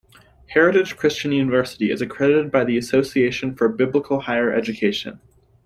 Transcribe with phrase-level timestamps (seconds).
[0.47, 5.19] Heritage Christian University is accredited by the Association for Biblical Higher Education.